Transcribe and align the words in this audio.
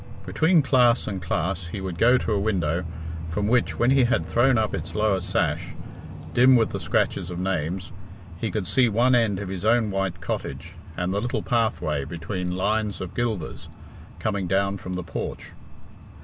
Between 0.25 0.63
class 0.63 1.07
and 1.07 1.21
class 1.21 1.67
he 1.67 1.79
would 1.79 1.99
go 1.99 2.17
to 2.17 2.31
a 2.31 2.39
window, 2.39 2.85
from 3.29 3.47
which, 3.47 3.77
when 3.77 3.91
he 3.91 4.05
had 4.05 4.25
thrown 4.25 4.57
up 4.57 4.73
its 4.73 4.95
lower 4.95 5.21
sash, 5.21 5.75
dim 6.33 6.55
with 6.55 6.71
the 6.71 6.79
scratches 6.79 7.29
of 7.29 7.37
names, 7.37 7.91
he 8.39 8.49
could 8.49 8.65
see 8.65 8.89
one 8.89 9.13
end 9.13 9.37
of 9.37 9.49
his 9.49 9.63
own 9.63 9.91
white 9.91 10.19
cottage, 10.19 10.73
and 10.97 11.13
the 11.13 11.21
little 11.21 11.43
pathway, 11.43 12.03
between 12.03 12.49
lines 12.55 12.99
of 12.99 13.13
gilvers, 13.13 13.69
coming 14.17 14.47
down 14.47 14.77
from 14.77 14.93
the 14.93 15.03
porch. 15.03 15.51